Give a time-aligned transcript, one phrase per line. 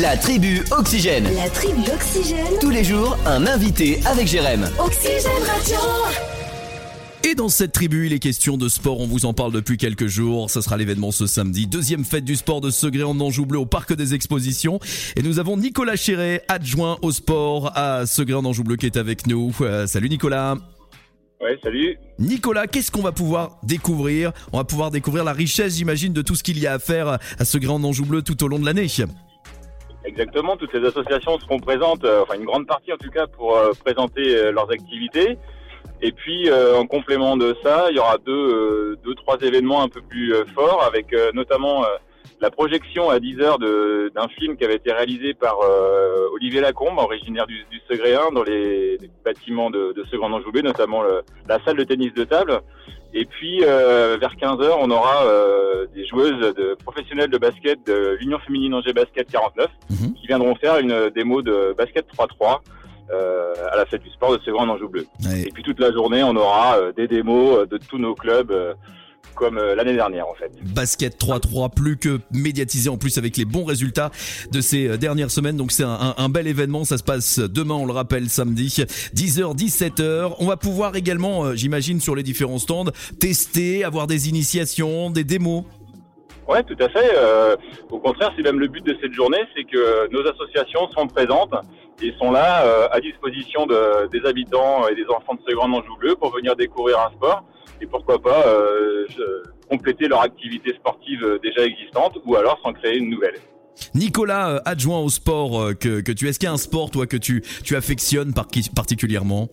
[0.00, 1.28] La tribu Oxygène.
[1.36, 2.58] La tribu Oxygène.
[2.60, 4.68] Tous les jours, un invité avec Jérém.
[4.80, 5.76] Oxygène Radio.
[7.22, 10.08] Et dans cette tribu, il est question de sport, on vous en parle depuis quelques
[10.08, 13.60] jours, ça sera l'événement ce samedi, deuxième fête du sport de Segré en Anjou Bleu
[13.60, 14.80] au Parc des Expositions.
[15.14, 18.96] Et nous avons Nicolas Chéret, adjoint au sport à Segré en Anjou Bleu qui est
[18.96, 19.54] avec nous.
[19.60, 20.56] Euh, salut Nicolas
[21.40, 21.96] Ouais, salut.
[22.18, 24.32] Nicolas, qu'est-ce qu'on va pouvoir découvrir?
[24.52, 27.18] On va pouvoir découvrir la richesse, j'imagine, de tout ce qu'il y a à faire
[27.38, 28.88] à Segré en Anjou Bleu tout au long de l'année.
[30.16, 33.56] Exactement, toutes les associations seront présentes, euh, enfin une grande partie en tout cas, pour
[33.56, 35.38] euh, présenter euh, leurs activités.
[36.02, 40.02] Et puis en complément de ça, il y aura deux, deux trois événements un peu
[40.02, 41.84] plus forts, avec notamment
[42.40, 45.56] la projection à 10 heures d'un film qui avait été réalisé par
[46.32, 51.02] Olivier Lacombe, originaire du, du Segréen, dans les, bâtiments de, de Segrand Anjoubé, notamment
[51.48, 52.60] la salle de tennis de table.
[53.16, 57.86] Et puis euh, vers 15 heures, on aura euh, des joueuses de professionnelles de basket
[57.86, 60.14] de l'Union féminine Angers Basket 49 Mhm.
[60.14, 62.60] qui viendront faire une démo de basket 3-3
[63.12, 65.06] euh, à la fête du sport de Sévran en Anjou Bleu.
[65.24, 65.42] Ouais.
[65.42, 68.50] Et puis toute la journée, on aura euh, des démos euh, de tous nos clubs
[68.50, 68.74] euh,
[69.34, 70.50] comme euh, l'année dernière en fait.
[70.62, 74.10] Basket 3-3 plus que médiatisé en plus avec les bons résultats
[74.52, 75.56] de ces euh, dernières semaines.
[75.56, 76.84] Donc c'est un, un- un bel événement.
[76.84, 80.36] Ça se passe demain, on le rappelle, samedi, 10h, 17h.
[80.38, 82.90] On va pouvoir également, euh, j'imagine, sur les différents stands,
[83.20, 85.64] tester, avoir des initiations, des démos.
[86.46, 87.10] Ouais, tout à fait.
[87.16, 87.56] Euh,
[87.90, 91.54] au contraire, c'est même le but de cette journée, c'est que nos associations sont présentes
[92.02, 95.96] et sont là euh, à disposition de- des habitants et des enfants de Ségrand Anjou
[95.98, 97.44] Bleu pour venir découvrir un sport
[97.80, 99.06] et pourquoi pas euh,
[99.70, 103.34] compléter leur activité sportive euh, déjà existante ou alors s'en créer une nouvelle.
[103.94, 106.56] Nicolas, euh, adjoint au sport euh, que, que tu es, est-ce qu'il y a un
[106.58, 109.48] sport, toi, que tu, tu affectionnes par- particulièrement?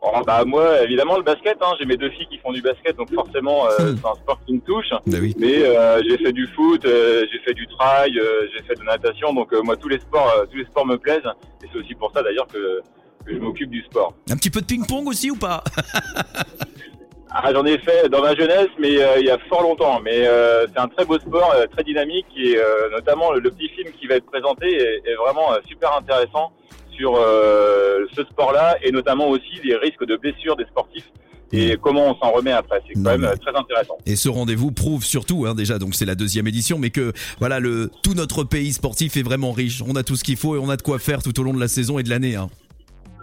[0.00, 1.56] Oh, bah moi, évidemment, le basket.
[1.60, 3.96] Hein, j'ai mes deux filles qui font du basket, donc forcément, euh, Hmm.
[4.00, 4.90] c'est un sport qui me touche.
[5.06, 5.34] Bah oui.
[5.38, 8.84] Mais euh, j'ai fait du foot, euh, j'ai fait du trail, euh, j'ai fait de
[8.84, 11.26] la natation, donc euh, moi tous les sports, euh, tous les sports me plaisent.
[11.64, 12.80] Et c'est aussi pour ça d'ailleurs que,
[13.26, 14.14] que je m'occupe du sport.
[14.30, 15.62] Un petit peu de ping-pong aussi ou pas?
[17.30, 20.00] Ah, j'en ai fait dans ma jeunesse, mais euh, il y a fort longtemps.
[20.00, 23.50] Mais euh, c'est un très beau sport, euh, très dynamique, et euh, notamment le, le
[23.50, 26.52] petit film qui va être présenté est, est vraiment super intéressant
[26.98, 31.10] sur euh, ce sport-là, et notamment aussi les risques de blessures des sportifs
[31.52, 32.82] et comment on s'en remet après.
[32.86, 33.96] C'est quand Non, même très intéressant.
[34.06, 37.58] Et ce rendez-vous prouve surtout, hein, déjà, donc c'est la deuxième édition, mais que voilà,
[37.58, 39.82] le tout notre pays sportif est vraiment riche.
[39.86, 41.54] On a tout ce qu'il faut et on a de quoi faire tout au long
[41.54, 42.36] de la saison et de l'année.
[42.36, 42.48] Hein.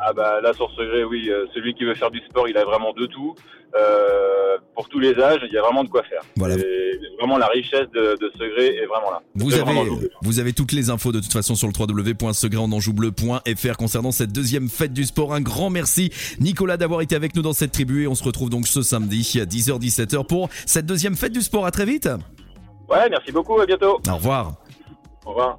[0.00, 2.56] Ah bah là sur ce gré, oui, euh, celui qui veut faire du sport, il
[2.56, 3.34] a vraiment de tout.
[3.74, 6.20] Euh, pour tous les âges, il y a vraiment de quoi faire.
[6.36, 6.56] Voilà.
[6.56, 6.83] Et
[7.24, 9.22] vraiment la richesse de, de ce gré est vraiment là.
[9.34, 10.10] Vous avez, vraiment double.
[10.22, 14.92] vous avez toutes les infos de toute façon sur le www.segrandanjoubleu.fr concernant cette deuxième fête
[14.92, 15.34] du sport.
[15.34, 18.50] Un grand merci Nicolas d'avoir été avec nous dans cette tribu et on se retrouve
[18.50, 21.64] donc ce samedi à 10h-17h pour cette deuxième fête du sport.
[21.64, 22.08] À très vite.
[22.90, 23.98] Ouais, merci beaucoup, à bientôt.
[24.08, 24.52] Au revoir.
[25.24, 25.58] Au revoir.